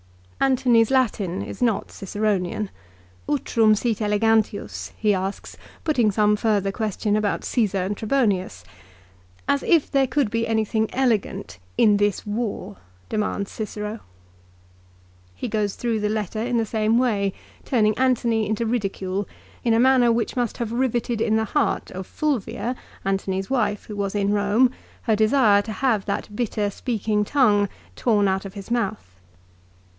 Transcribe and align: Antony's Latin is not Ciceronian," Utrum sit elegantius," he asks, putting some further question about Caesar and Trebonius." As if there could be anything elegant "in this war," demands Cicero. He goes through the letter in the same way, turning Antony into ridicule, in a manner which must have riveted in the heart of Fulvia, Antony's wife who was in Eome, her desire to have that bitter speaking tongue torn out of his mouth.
Antony's 0.39 0.89
Latin 0.89 1.43
is 1.43 1.61
not 1.61 1.89
Ciceronian," 1.91 2.71
Utrum 3.29 3.75
sit 3.75 4.01
elegantius," 4.01 4.91
he 4.97 5.13
asks, 5.13 5.55
putting 5.83 6.09
some 6.09 6.35
further 6.35 6.71
question 6.71 7.15
about 7.15 7.43
Caesar 7.43 7.83
and 7.83 7.95
Trebonius." 7.95 8.63
As 9.53 9.61
if 9.61 9.91
there 9.91 10.07
could 10.07 10.31
be 10.31 10.47
anything 10.47 10.89
elegant 10.91 11.59
"in 11.77 11.97
this 11.97 12.25
war," 12.25 12.77
demands 13.09 13.51
Cicero. 13.51 13.99
He 15.35 15.47
goes 15.47 15.75
through 15.75 15.99
the 15.99 16.09
letter 16.09 16.41
in 16.41 16.57
the 16.57 16.65
same 16.65 16.97
way, 16.97 17.33
turning 17.63 17.95
Antony 17.99 18.49
into 18.49 18.65
ridicule, 18.65 19.27
in 19.63 19.75
a 19.75 19.79
manner 19.79 20.11
which 20.11 20.35
must 20.35 20.57
have 20.57 20.71
riveted 20.71 21.21
in 21.21 21.35
the 21.35 21.45
heart 21.53 21.91
of 21.91 22.07
Fulvia, 22.07 22.75
Antony's 23.05 23.51
wife 23.51 23.85
who 23.85 23.95
was 23.95 24.15
in 24.15 24.29
Eome, 24.29 24.71
her 25.03 25.15
desire 25.15 25.61
to 25.61 25.71
have 25.71 26.05
that 26.05 26.35
bitter 26.35 26.71
speaking 26.71 27.23
tongue 27.23 27.69
torn 27.95 28.27
out 28.27 28.45
of 28.45 28.55
his 28.55 28.71
mouth. 28.71 29.05